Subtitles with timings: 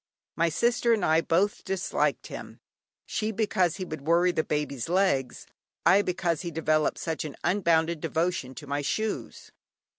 [0.35, 2.59] My sister and I both disliked him,
[3.05, 5.45] she because he would worry the Baby's legs,
[5.85, 9.51] I because he developed such an unbounded devotion to my shoes.